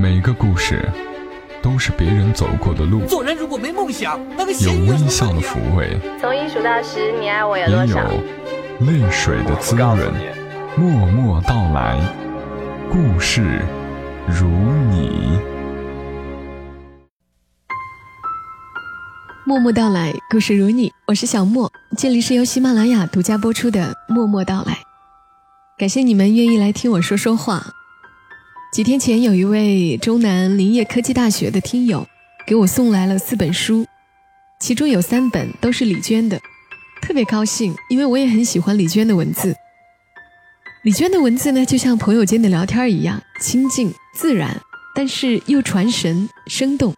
[0.00, 0.88] 每个故事
[1.60, 8.04] 都是别人走过的路，做人如果没梦想，那个有微笑的抚慰，从一数到十，你爱我有也多少？
[8.04, 9.98] 有泪水的滋润。
[10.76, 12.00] 默默到来，
[12.88, 13.60] 故事
[14.28, 14.46] 如
[14.88, 15.36] 你。
[19.44, 24.74] 默默到来，故事如你，我是小莫，这里是由喜马拉雅独家播出的《默默到来》，
[25.76, 27.72] 感谢你们愿意来听我说说话。
[28.70, 32.06] 几天前，有一位中南林业科技大学的听友
[32.46, 33.86] 给我送来了四本书，
[34.60, 36.38] 其中有三本都是李娟的，
[37.00, 39.54] 特别高兴，因为我也很喜欢李娟的文字。
[40.84, 44.60] 李娟的文字呢，就像朋友间的聊天一样，亲近自然，
[44.94, 46.94] 但是又传神生动。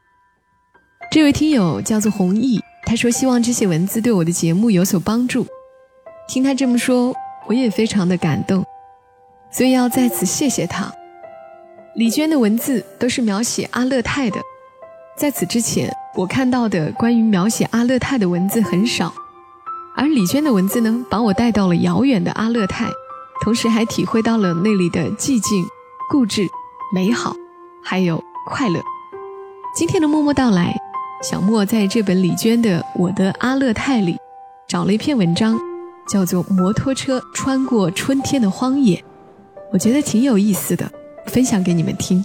[1.12, 5.46] 这位听友叫做弘毅，他说希望这些文字对我的节目有所帮助。
[6.28, 7.14] 听他这么说，
[7.46, 8.64] 我也非常的感动，
[9.52, 10.92] 所以要在此谢谢他。
[12.00, 14.40] 李娟的文字都是描写阿勒泰的，
[15.18, 19.12] 在此之前我看到的关于描写阿勒泰的文字很少，
[19.94, 22.88] 而李娟的文字呢，把我带到了遥远的阿勒泰。
[23.42, 25.62] 同时还体会到了那里的寂静、
[26.08, 26.48] 固执、
[26.90, 27.36] 美好，
[27.84, 28.80] 还有快乐。
[29.76, 30.74] 今天的默默到来，
[31.22, 34.16] 小莫在这本李娟的《我的阿勒泰》里，
[34.66, 35.60] 找了一篇文章，
[36.08, 38.96] 叫做《摩托车穿过春天的荒野》，
[39.70, 40.90] 我觉得挺有意思的，
[41.26, 42.24] 分享给你们听。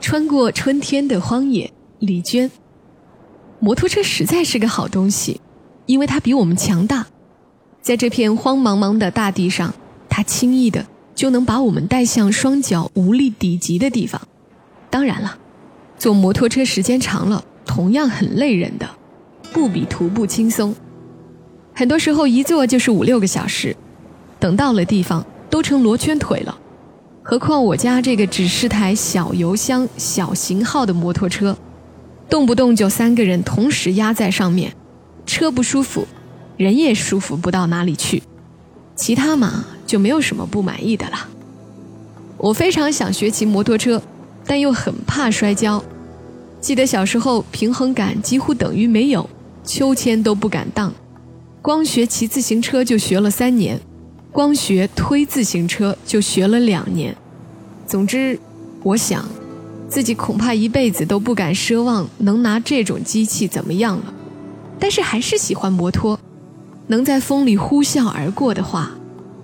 [0.00, 2.50] 穿过春天的荒野，李娟。
[3.60, 5.40] 摩托车实在是个好东西，
[5.86, 7.06] 因为它比我们强大。
[7.80, 9.72] 在这片荒茫茫的大地上，
[10.08, 14.20] 它轻易的就能把我们带向双脚无力抵及的地方。
[14.90, 15.38] 当然了，
[15.96, 18.88] 坐摩托车时间长了，同样很累人的，
[19.52, 20.74] 不比徒步轻松。
[21.74, 23.74] 很多时候一坐就是五六个小时，
[24.38, 26.58] 等到了地方都成罗圈腿了。
[27.22, 31.56] 何况我家这个只是台小油箱、小型号的摩托车，
[32.28, 34.74] 动不动就三个人同时压在上面，
[35.24, 36.06] 车不舒服，
[36.56, 38.22] 人也舒服不到哪里去。
[38.96, 41.28] 其他嘛，就没有什么不满意的了。
[42.36, 44.02] 我非常想学骑摩托车，
[44.44, 45.82] 但又很怕摔跤。
[46.62, 49.28] 记得小时候平衡感几乎等于没有，
[49.64, 50.94] 秋千都不敢荡，
[51.60, 53.78] 光学骑自行车就学了三年。
[54.30, 57.14] 光学推自行车就学了两年，
[57.84, 58.38] 总之，
[58.84, 59.28] 我想，
[59.88, 64.14] 自己恐怕一辈子都不敢奢望能拿这种机器怎么样了。
[64.78, 66.18] 但是还是喜欢摩托，
[66.86, 68.92] 能在风里呼啸而过的话，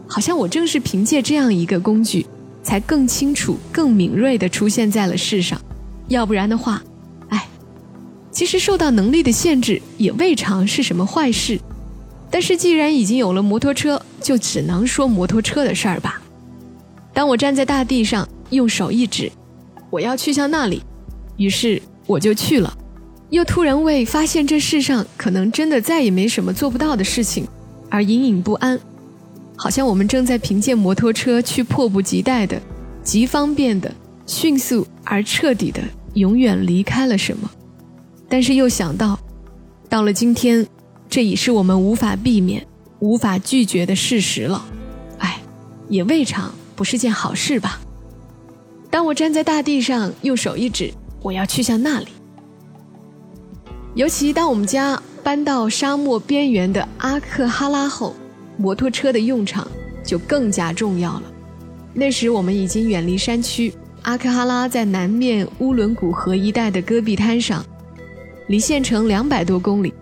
[0.06, 2.24] 好像我正是凭借这样一个工具，
[2.62, 5.60] 才更清楚、更敏锐地出现在了世上。
[6.06, 6.82] 要不然的话，
[8.38, 11.58] 其实受到能力的限制也未尝是什么坏事。
[12.30, 16.22] 但是既然已经有了摩托车，就只能说摩托车的事儿吧。
[17.12, 19.32] 当我站在大地上，用手一指，
[19.90, 20.80] 我要去向那里，
[21.36, 22.72] 于是我就去了。
[23.30, 27.44] 又突然为发现这世上可能真的再也没什么做不到的事情
[27.90, 28.78] 而隐隐不安，
[29.56, 32.62] 好像我们正在凭借摩托车去迫不及待的、
[33.02, 33.92] 极方便的、
[34.28, 35.82] 迅速而彻底的
[36.14, 37.50] 永远离开了什么。
[38.28, 39.18] 但是又想到，
[39.88, 40.66] 到了今天。
[41.10, 42.66] 这已是我们无法避免、
[42.98, 44.62] 无法拒绝的事实了，
[45.16, 45.40] 哎，
[45.88, 47.80] 也未尝不是件好事吧。
[48.90, 52.08] 当我站在大地上，用手一指，我要去向那里。
[53.94, 58.14] 尤其当我们家搬到沙漠边缘的阿克哈拉后，
[58.58, 59.66] 摩托车的用场
[60.04, 61.22] 就更加重要了。
[61.94, 63.72] 那时我们已经远离山区，
[64.02, 67.64] 阿克哈拉在南面乌伦古河一带的戈壁滩上，
[68.48, 69.94] 离县城两百多公里。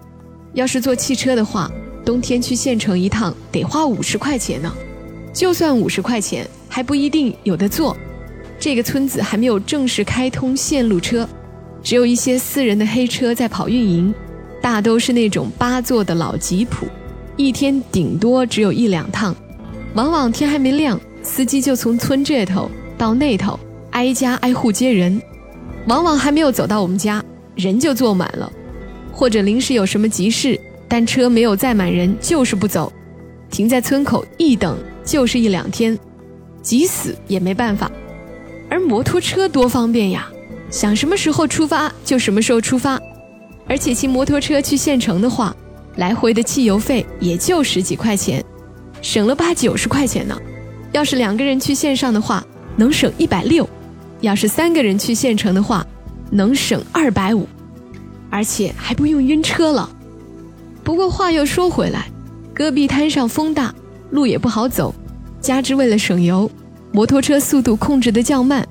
[0.55, 1.71] 要是坐汽车的话，
[2.05, 4.73] 冬天去县城一趟得花五十块钱呢。
[5.33, 7.95] 就算五十块钱，还不一定有的坐。
[8.59, 11.29] 这个村子还没有正式开通线路车，
[11.83, 14.15] 只有一些私人的黑车在跑运营，
[14.63, 16.87] 大都是那种八座的老吉普，
[17.37, 19.37] 一天顶多只有一两趟。
[19.95, 23.61] 往往天还没亮，司机就从村这头到那头
[23.91, 25.21] 挨家挨户接人，
[25.87, 27.23] 往往还没有走到我们家，
[27.57, 28.53] 人就坐满了。
[29.13, 32.93] 或者临时有什么急事，但车没有载满人，就是不走，
[33.51, 35.99] 停在村口一等就是一两天，
[36.63, 37.91] 急死也没办法。
[38.69, 40.29] 而摩托车多方便呀，
[40.71, 43.01] 想什么时候出发就什么时候出发，
[43.67, 45.57] 而且骑摩托车去县城的话，
[45.97, 48.45] 来回的汽油费也就十几块钱，
[49.01, 50.39] 省了八九十块钱呢。
[50.93, 52.45] 要是两个人去线上的话，
[52.77, 53.65] 能省一百六；
[54.21, 55.87] 要是三个人去县城的话，
[56.31, 57.49] 能省二百五。
[58.29, 59.89] 而且还不用晕车了。
[60.83, 62.09] 不过话又说回来，
[62.53, 63.75] 戈壁滩上风大，
[64.11, 64.95] 路也不好走，
[65.41, 66.51] 加之为了省油，
[66.93, 68.67] 摩托车速度控制的较慢，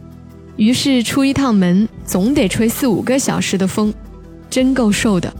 [0.57, 3.93] 于是出一趟门总得吹四五个小时的风，
[4.49, 5.33] 真够受的。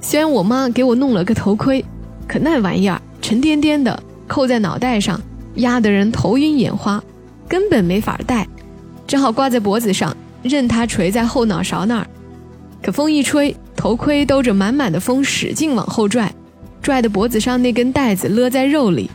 [0.00, 1.84] 虽然我妈给我弄了个头盔，
[2.28, 5.20] 可那玩意儿沉甸甸的，扣在脑袋上，
[5.56, 7.02] 压得人头晕眼花，
[7.48, 8.46] 根本没法戴，
[9.06, 12.06] 只好挂在脖子上，任它垂在后脑勺那儿。
[12.82, 16.32] 可风一吹，头盔兜着满满的风，使劲往后拽，
[16.80, 19.10] 拽的脖子上那根带子勒在肉里，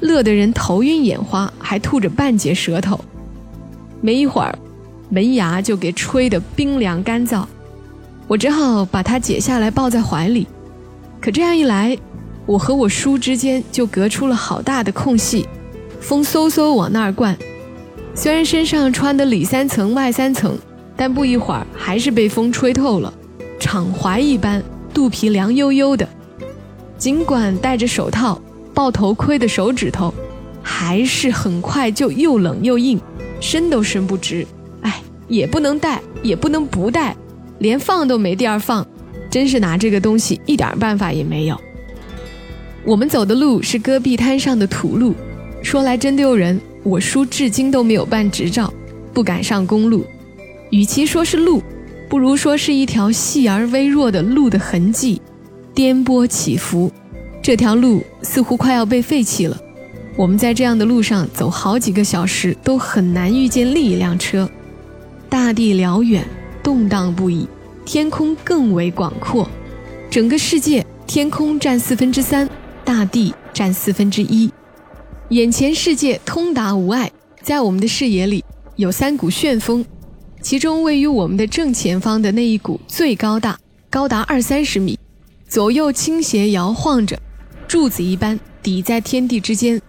[0.00, 2.98] 乐得人头晕眼花，还吐着半截舌头。
[4.00, 4.58] 没一会儿，
[5.10, 7.44] 门牙就给吹得冰凉干燥。
[8.26, 10.46] 我只好把它解下来抱在怀里，
[11.20, 11.96] 可这样一来，
[12.46, 15.46] 我和我叔之间就隔出了好大的空隙，
[16.00, 17.36] 风嗖嗖往那儿灌。
[18.14, 20.56] 虽然身上穿的里三层外三层，
[20.96, 23.12] 但不一会儿还是被风吹透了，
[23.58, 24.62] 敞怀一般，
[24.92, 26.06] 肚皮凉悠悠的。
[26.98, 28.40] 尽管戴着手套，
[28.74, 30.12] 抱头盔的手指头，
[30.62, 33.00] 还是很快就又冷又硬，
[33.40, 34.46] 伸都伸不直。
[34.82, 37.16] 哎，也不能戴，也不能不戴。
[37.58, 38.86] 连放都没地儿放，
[39.30, 41.58] 真是拿这个东西一点办法也没有。
[42.84, 45.14] 我们走的路是戈壁滩上的土路，
[45.62, 48.72] 说来真丢人，我叔至今都没有办执照，
[49.12, 50.04] 不敢上公路。
[50.70, 51.62] 与其说是路，
[52.08, 55.20] 不如说是一条细而微弱的路的痕迹，
[55.74, 56.90] 颠簸起伏。
[57.42, 59.56] 这条路似乎快要被废弃了。
[60.16, 64.48] 我们在这样的路上走好几个小时，都很难遇见另一辆车。
[65.28, 66.24] 大地辽远。
[66.62, 67.48] 动荡不已，
[67.84, 69.50] 天空更为广阔。
[70.08, 72.48] 整个世界，天空占四分之三，
[72.84, 74.48] 大地占四分之一。
[75.32, 78.44] 眼前世界通达无碍，在我们的视野里
[78.76, 79.82] 有三股旋风，
[80.42, 83.58] 其中位于我们的正前方的那一股最高大，
[83.88, 84.98] 高达二三十米，
[85.48, 87.18] 左右倾斜摇晃着，
[87.66, 89.80] 柱子一般抵在天地之间。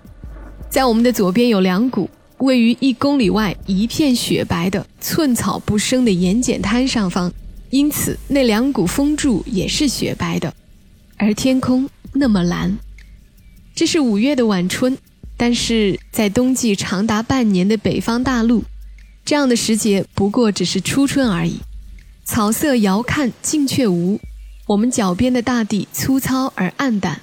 [0.69, 2.09] 在我们的左边有两股。
[2.39, 7.31] 位于一公里外一片雪白的寸草不生的盐碱滩上方，
[7.69, 10.53] 因此那两股风柱也是雪白的，
[11.15, 12.77] 而天空那么蓝。
[13.73, 14.97] 这是五月的晚春，
[15.35, 18.63] 但是在冬季长达半年的北方大陆，
[19.25, 21.59] 这样的时节不过只是初春而已。
[22.25, 24.19] 草色遥看近却无，
[24.67, 27.21] 我们脚边的大地粗糙而暗淡，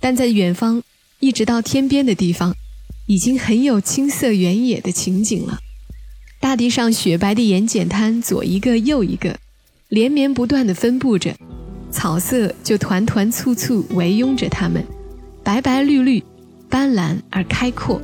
[0.00, 0.82] 但在远方，
[1.20, 2.54] 一直到天边的地方。
[3.06, 5.58] 已经很有青色原野的情景了，
[6.40, 9.36] 大地上雪白的盐碱滩左一个右一个，
[9.88, 11.34] 连绵不断地分布着，
[11.90, 14.86] 草色就团团簇簇围拥着它们，
[15.42, 16.22] 白白绿绿，
[16.72, 18.00] 斑斓而开阔。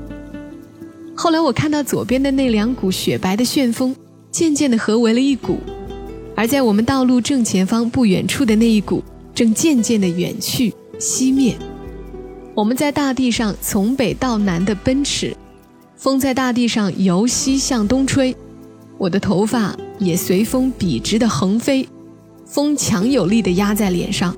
[1.16, 3.96] 后来我看到左边的那两股雪白的旋风，
[4.30, 5.58] 渐渐地合为了一股，
[6.36, 9.02] 而在我们道路正前方不远处的那一股，
[9.34, 11.56] 正渐渐地远去熄灭。
[12.54, 15.34] 我们在大地上从北到南的奔驰，
[15.96, 18.36] 风在大地上由西向东吹，
[18.98, 21.88] 我的头发也随风笔直的横飞，
[22.44, 24.36] 风强有力的压在脸上，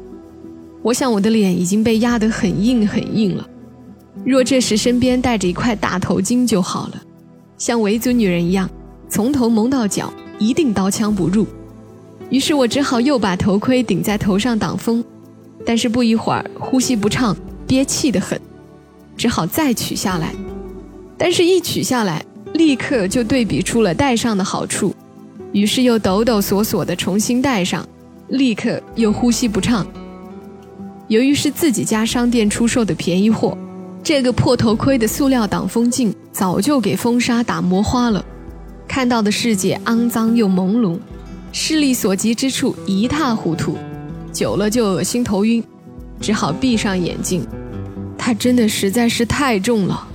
[0.83, 3.50] 我想我的脸已经被压得很硬很硬了。
[4.25, 7.03] 若这时身边带着一块大头巾就好了，
[7.57, 8.69] 像维族女人一样，
[9.09, 11.47] 从头蒙到脚，一定刀枪不入。
[12.29, 15.05] 于是我只好又把头盔顶在头上挡风，
[15.65, 17.37] 但是不一会儿呼吸不畅。
[17.67, 18.37] 憋气得很，
[19.17, 20.35] 只好再取下来。
[21.17, 22.21] 但是，一取下来，
[22.55, 24.93] 立刻就对比出了戴上的好处，
[25.53, 27.89] 于是又抖抖索索地重新戴上，
[28.27, 29.87] 立刻又呼吸不畅。
[31.07, 33.57] 由于是自己家商店出售的便宜货，
[34.03, 38.25] 这个破头盔的塑料挡风镜早就给风沙打磨花了，
[38.89, 40.99] 看到的世界肮脏又朦胧，
[41.53, 43.77] 视力所及之处一塌糊涂，
[44.33, 45.63] 久了就恶心头晕，
[46.21, 47.47] 只好闭上眼睛。
[48.17, 50.09] 它真的实在是太重了，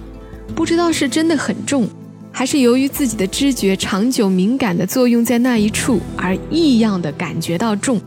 [0.55, 1.87] 不知道是真的很重，
[2.31, 8.01] 还是由于自己的知觉长久敏感的作用在那一处而异样的感觉到重。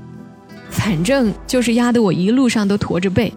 [0.71, 3.33] 反正就是压得我一路上都驼着背。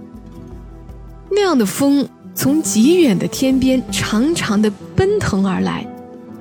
[1.32, 5.86] 那样的风从极远的天边长长的奔腾而来，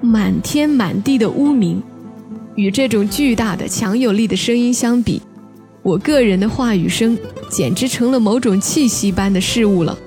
[0.01, 1.83] 满天满地的乌鸣，
[2.55, 5.21] 与这种巨大的强有力的声音相比，
[5.83, 7.19] 我个人的话语声
[7.51, 9.99] 简直成了某种气息般的事物了。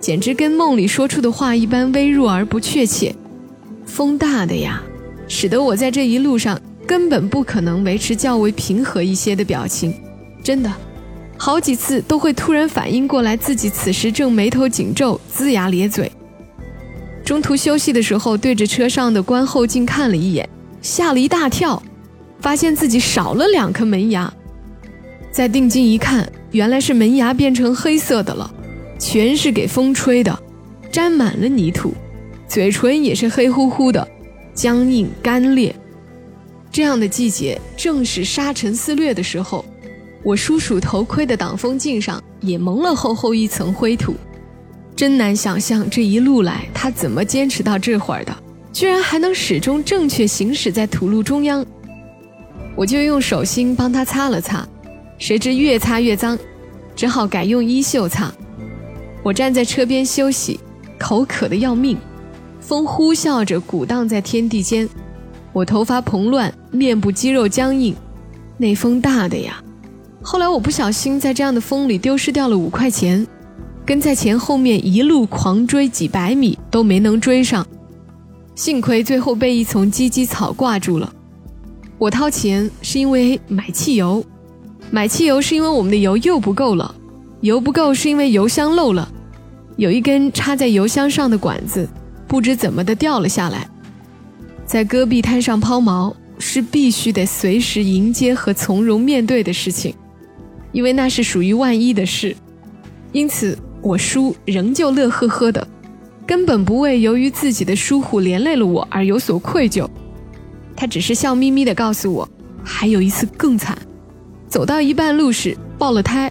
[0.00, 3.14] 简直跟梦里说出的话一般微弱而不确切，
[3.84, 4.82] 风大的呀，
[5.26, 9.92] 使得我在这一路上根本不可能维持较为平和一些的表情，
[10.42, 10.72] 真的，
[11.38, 16.10] 好几次都会突然反应过来自己此时正眉头紧皱、龇牙咧嘴。
[17.24, 20.48] 中途休息的时候，对着车上的观后镜看了一眼，
[20.82, 21.80] 吓了一大跳，
[22.40, 24.32] 发现自己少了两颗门牙。
[25.30, 28.50] 再定睛一看，原来是门牙变成黑色的了，
[28.98, 30.36] 全是给风吹的，
[30.90, 31.94] 沾满了泥土，
[32.48, 34.06] 嘴唇也是黑乎乎的，
[34.54, 35.74] 僵硬干裂。
[36.72, 39.64] 这样的季节正是沙尘肆虐的时候，
[40.22, 44.14] 我叔叔头盔的挡风镜上也蒙了厚厚一层灰土。
[44.96, 48.36] 真难想象这一路来他怎么坚持到这会儿的，
[48.72, 51.64] 居然还能始终正确行驶在土路中央。
[52.74, 54.66] 我就用手心帮他擦了擦，
[55.18, 56.36] 谁知越擦越脏，
[56.96, 58.32] 只好改用衣袖擦。
[59.22, 60.58] 我站在车边休息，
[60.98, 61.96] 口渴的要命，
[62.60, 64.88] 风呼啸着鼓荡在天地间，
[65.52, 67.94] 我头发蓬乱，面部肌肉僵硬，
[68.56, 69.62] 那风大的呀。
[70.30, 73.26] 后来我不小心在这样的风里丢失掉了五块钱。
[73.86, 77.66] 跟在前后面一路狂追几百米都没能追上，
[78.54, 81.10] 幸亏最后被一丛芨芨草挂住了。
[81.96, 84.22] 我掏钱是因为买汽油，
[84.90, 86.94] 买汽油是因为我们的油又不够了，
[87.40, 89.10] 油不够是因为油箱漏了，
[89.78, 91.88] 有一根插在油箱上的管子
[92.26, 93.66] 不知怎么的掉了下来。
[94.66, 99.94] 在戈壁滩上抛锚是必须得随时迎接和从容面对的事情，
[100.78, 102.36] 因为那是属于万一的事，
[103.10, 103.58] 因此。
[103.80, 105.66] 我叔仍旧乐呵呵的，
[106.24, 109.88] 根本不为由于自己的疏忽连累了我而有所愧疚。
[110.76, 112.28] 他只是笑眯眯的告诉我，
[112.64, 113.78] 还有一次更惨，
[114.48, 116.30] 走到一半路时爆了胎。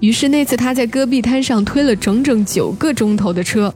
[0.00, 3.72] 于是那次他在戈壁滩上推了整整九个钟头的车。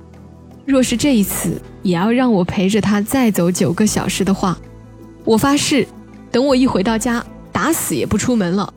[0.67, 4.59] 若是这一次也要让我陪着他再走九个小时的话，
[5.25, 5.87] 我发誓，
[6.31, 8.73] 等我一回到家，打死也不出门了。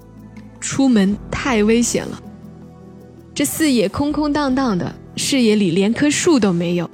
[0.61, 2.21] 出门太危险了。
[3.33, 6.89] 这四野空空荡荡的，视野里连棵树都没有，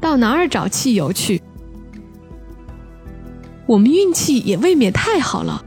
[0.00, 1.42] 到哪儿找汽油去？
[3.66, 5.62] 我们运气也未免太好了，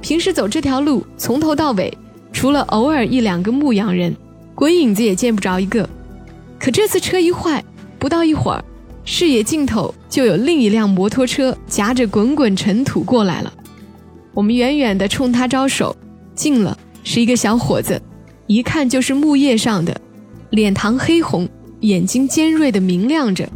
[0.00, 1.92] 平时走这条路，从头到尾，
[2.32, 4.14] 除了偶尔一两个牧羊人，
[4.54, 5.88] 鬼影子也见不着一个。
[6.58, 7.62] 可这次车一坏，
[7.98, 8.64] 不到一会儿，
[9.04, 13.52] 视野尽头就有另一辆摩托车夹着滚滚尘土过来了。
[14.32, 15.96] 我们远远地冲他招手，
[16.34, 18.00] 近了是一个小伙子。
[18.46, 19.98] 一看就是木叶上的，
[20.50, 21.48] 脸膛黑红，
[21.80, 23.48] 眼睛尖锐的明亮着。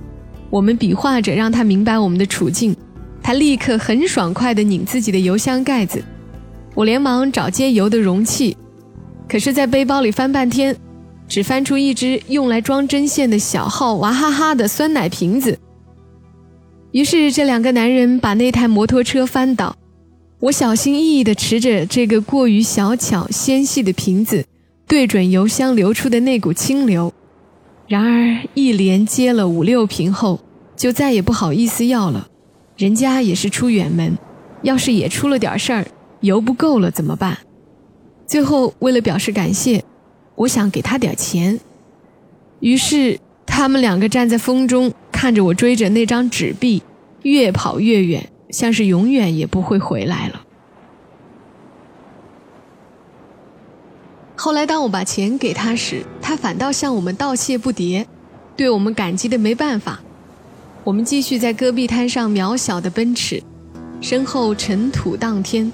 [0.48, 2.74] 我们比划着让他明白我们的处境，
[3.22, 6.02] 他立刻很爽快地拧自己的油箱盖子。
[6.74, 8.56] 我连忙找接油的容器，
[9.28, 10.74] 可是，在背包里翻半天，
[11.26, 15.58] 只翻出一只用来装针线的小号娃哈哈的酸奶瓶子。
[16.92, 19.76] 于是，这两个男人把那台摩托车翻倒。
[20.40, 24.44] 我小心翼翼地持着这个过于小巧纤细的瓶子。
[24.88, 27.12] 对准油箱流出的那股清流，
[27.88, 30.38] 然而一连接了五六瓶后，
[30.76, 32.28] 就再也不好意思要了。
[32.76, 34.16] 人家也是出远门，
[34.62, 35.84] 要是也出了点事儿，
[36.20, 37.36] 油不够了怎么办？
[38.28, 39.82] 最后为了表示感谢，
[40.36, 41.58] 我想给他点钱。
[42.60, 46.80] 于是他们两个站在风中，看着我追着那张纸币，
[47.22, 50.40] 越跑越远，像是永远也不会回来了。
[54.34, 58.06] 后来，当我把钱给他时，他反倒向我们道谢不迭，
[58.56, 60.00] 对我们感激的没办法。
[60.84, 63.42] 我们继续在戈壁滩上渺小的奔驰，
[64.00, 65.70] 身后尘土荡天，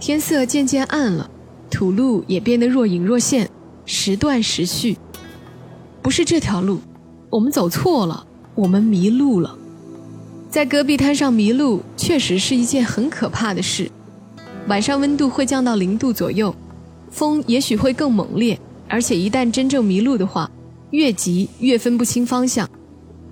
[0.00, 1.30] 天色渐渐暗了，
[1.70, 3.48] 土路也变得若隐若现，
[3.84, 4.98] 时断时续。
[6.02, 6.80] 不是这条路，
[7.30, 8.26] 我们走错了，
[8.56, 9.56] 我们迷路了。
[10.56, 13.90] 在戈壁滩上迷路，确实是一件很可怕的事。
[14.68, 16.56] 晚上温度会降到零度左右。
[17.10, 18.58] 风也许会更猛烈，
[18.88, 20.50] 而且一旦真正迷路的话，
[20.92, 22.66] 越急越分不清方向。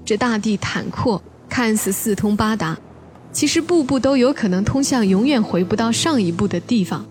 [0.05, 2.79] 这大地坦阔，看似四通八达，
[3.33, 7.07] 其实步步都有可能通向永远回不到上一步的地方。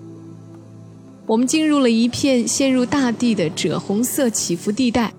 [1.25, 5.12] 我们进入了一片陷入大地的赭红色起伏地带，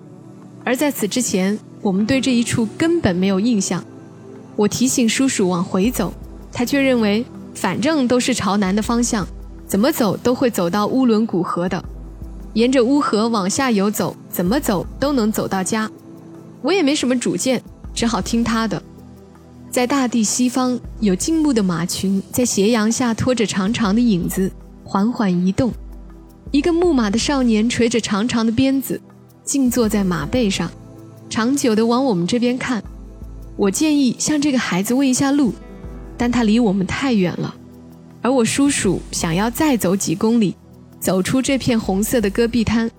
[0.63, 3.83] 而在此之前，我们对这一处根本没有印象。
[4.55, 6.13] 我提醒叔叔往回走，
[6.51, 9.27] 他却认为反正都是朝南的方向。
[9.67, 11.83] 怎么走都会走到乌伦古河的，
[12.53, 15.89] 沿着乌河往下游走，怎么走都能走到家。
[16.61, 17.61] 我也没什么主见，
[17.93, 18.81] 只好听他的。
[19.71, 24.51] 在大地西方，有静穆的马群在斜阳下拖着长长的影子，
[24.83, 25.71] 缓缓移动。
[26.51, 29.01] 一个牧马的少年垂着长长的鞭子，
[29.43, 30.69] 静坐在马背上，
[31.27, 32.83] 长久地往我们这边看。
[33.57, 35.53] 我建议向这个孩子问一下路，
[36.17, 37.55] 但他离我们太远了。
[38.21, 40.55] 而我叔叔想要再走几公里，
[40.99, 42.89] 走出这片红色的戈壁滩，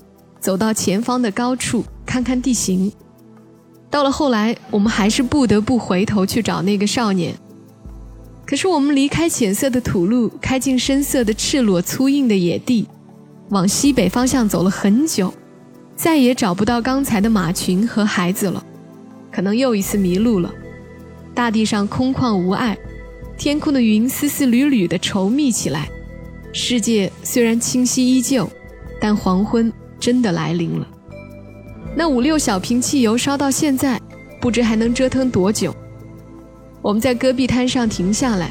[0.40, 2.90] 走到前方的高处看看地形。
[3.90, 7.34] 到了后来，我们还是不得不回头去找那个少年。
[8.46, 12.86] 可是我们离开浅色的土路，开进深色的赤裸粗硬的野地，
[13.50, 15.34] 往西北方向走了很久，
[15.96, 18.64] 再也找不到刚才的马群和孩子了，
[19.36, 20.50] 可能又一次迷路了。
[21.34, 22.74] 大地上空旷无碍，
[23.36, 25.90] 天空的云丝丝缕缕的稠密起来。
[26.54, 28.48] 世界虽然清晰依旧，
[28.98, 30.88] 但黄昏真的来临了。
[31.94, 34.00] 那五六小瓶汽油烧到现在，
[34.40, 35.70] 不知还能折腾多久。
[36.80, 38.50] 我们在戈壁滩上停下来，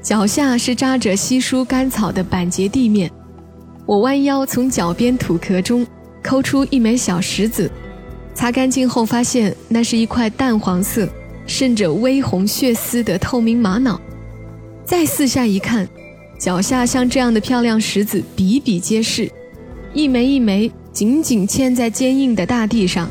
[0.00, 3.10] 脚下是扎着稀疏干草的板结地面。
[3.86, 5.84] 我弯腰从脚边土壳中
[6.22, 7.68] 抠出一枚小石子，
[8.34, 11.08] 擦干净后发现那是一块淡黄色。
[11.44, 14.00] 渗着微红血丝的透明玛瑙，
[14.84, 15.86] 再四下一看，
[16.38, 19.28] 脚下像这样的漂亮石子比比皆是，
[19.92, 23.10] 一枚一枚紧紧嵌在坚硬的大地上。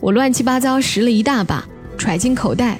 [0.00, 2.78] 我乱七八糟拾了一大把，揣进口袋。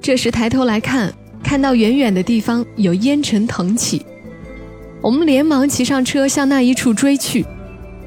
[0.00, 4.06] 这时抬头来看，看到远远的地方有烟尘腾起，
[5.02, 7.44] 我们连忙骑上车向那一处追去，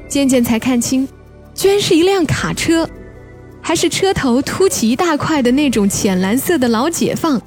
[0.08, 1.06] 渐渐才看清，
[1.58, 2.88] 居然是一辆卡车。
[3.60, 7.38] 还是车头凸起一大块的那种浅蓝色的老解放，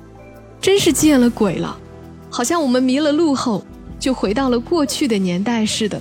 [0.59, 1.75] 真是见了鬼了，
[2.29, 3.65] 好像我们迷了路后
[3.97, 5.99] 就回到了过去的年代似的。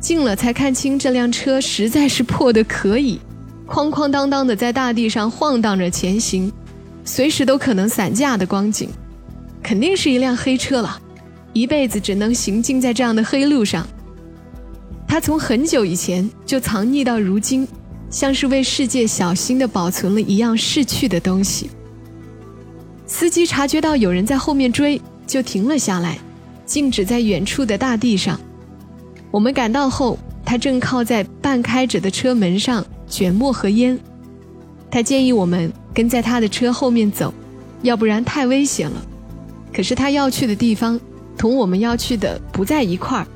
[0.00, 3.20] 近了才看清，这辆车实在是破的可以，
[3.68, 6.50] 哐哐当当的在大地上晃荡着前行，
[7.04, 8.88] 随时都可能散架的光景，
[9.62, 10.98] 肯定是一辆黑车了，
[11.52, 13.86] 一辈子只能行进在这样的黑路上。
[15.12, 17.68] 他从很久以前就藏匿到如今。
[18.08, 21.68] 像是为世界小心地保存了一样逝去的东西。
[23.06, 26.18] 司机察觉到有人在后面追，就停了下来，
[26.64, 28.40] 静止在远处的大地上。
[29.30, 33.98] 我们赶到后，他正靠在半开着的车门上卷墨和烟。
[34.90, 37.34] 他建议我们跟在他的车后面走，
[37.82, 39.06] 要不然太危险了。
[39.74, 40.98] 可是他要去的地方
[41.36, 43.26] 同我们要去的不在一块儿，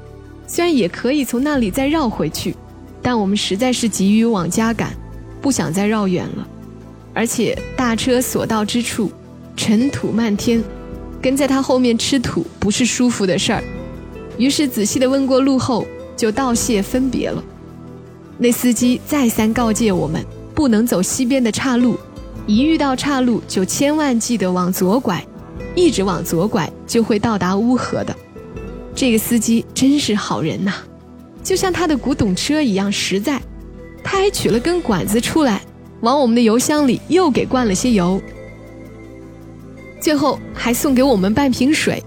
[0.46, 2.54] 虽然也可以从那里再绕回去。
[3.02, 4.92] 但我们实在是急于往家赶，
[5.40, 6.44] 不想再绕远了，
[7.14, 9.12] 而且大车所到之处，
[9.54, 10.60] 尘土漫天，
[11.22, 13.62] 跟在他后面吃土不是舒服的事儿。
[14.36, 17.40] 于是仔细的问过路后，就道谢分别了。
[18.38, 20.20] 那司机再三告诫我们，
[20.52, 21.96] 不能走西边的岔路，
[22.44, 25.24] 一遇到岔路就千万记得往左拐，
[25.76, 28.12] 一直往左拐就会到达乌河的。
[28.96, 30.72] 这个司机真是好人呐。
[31.44, 33.40] 就像他的古董车一样实在，
[34.02, 35.60] 他还取了根管子出来，
[36.00, 38.20] 往我们的油箱里又给灌了些油，
[40.00, 42.02] 最后还送给我们半瓶水。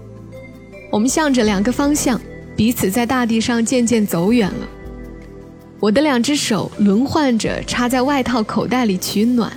[0.90, 2.20] 我们向着两个方向，
[2.56, 4.68] 彼此在大地上渐渐走远了。
[5.78, 9.50] 我的两只手轮换着插在外套口袋里取暖，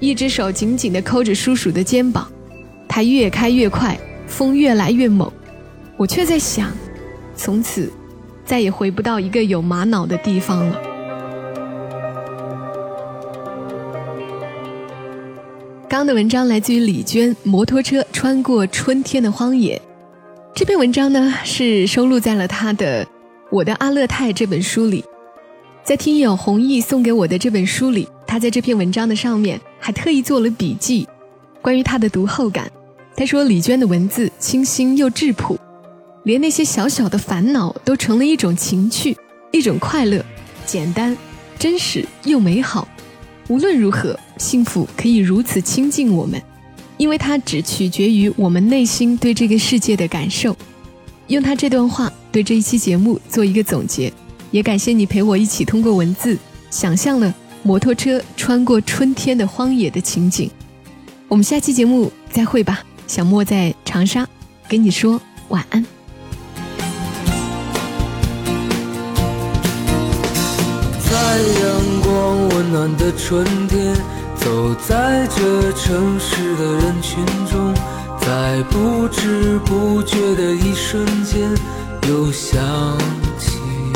[0.00, 2.26] 一只手紧紧地扣着叔叔的肩膀，
[2.88, 3.96] 他越开越快，
[4.26, 5.30] 风越来越猛，
[5.96, 6.72] 我却在想，
[7.36, 7.90] 从此。
[8.46, 10.78] 再也回不到一个有玛瑙的地方了。
[15.88, 19.78] 刚的文章来自于李娟，《摩托车穿过春天的荒野》。
[20.54, 23.02] 这篇文章呢是收录在了他的
[23.50, 25.02] 《我的阿勒泰》这本书里。
[25.82, 31.08] 在听友弘毅送给我的这本书里，他在这篇文章的上面还特意做了笔记，
[31.62, 32.70] 关于他的读后感。
[33.16, 35.58] 他说李娟的文字清新又质朴。
[36.24, 39.16] 连那些小小的烦恼都成了一种情趣，
[39.52, 40.24] 一种快乐，
[40.66, 41.16] 简单、
[41.58, 42.88] 真实又美好。
[43.48, 46.42] 无论如何，幸福可以如此亲近我们，
[46.96, 50.56] 因为它只取决于我们内心对这个世界的感受。
[51.28, 54.12] 用他这段话对这一期节目做一个总结，
[54.50, 56.36] 也感谢你陪我一起通过文字
[56.70, 60.50] 想象了摩托车穿过春天的荒野的情景。
[61.28, 64.26] 我们下期节目再会吧，小莫在长沙
[64.68, 65.93] 跟你说晚安。
[71.34, 73.92] 在阳光温暖的春天，
[74.36, 77.74] 走在这城市的人群中，
[78.20, 81.50] 在不知不觉的一瞬间，
[82.08, 82.62] 又想
[83.36, 83.92] 起你。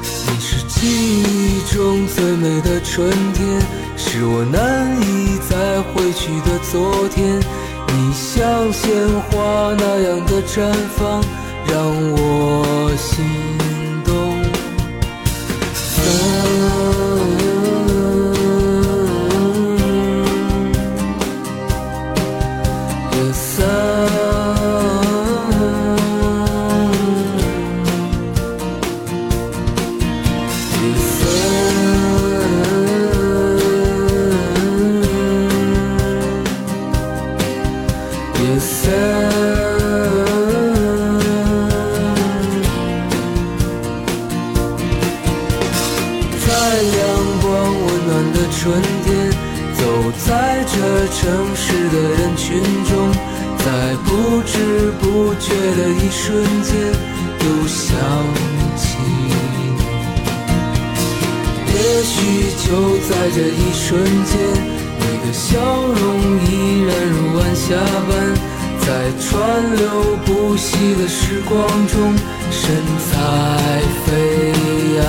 [0.00, 3.60] 你是记忆中最美的春天，
[3.98, 7.38] 是我难以再回去的昨天。
[7.88, 8.94] 你像鲜
[9.28, 11.22] 花那样的绽放，
[11.68, 13.65] 让我心。
[67.56, 67.74] 下
[68.06, 68.12] 班，
[68.86, 68.88] 在
[69.18, 71.56] 川流不息的时光
[71.88, 72.14] 中，
[72.50, 72.60] 神
[73.10, 74.52] 采飞
[74.96, 75.00] 扬。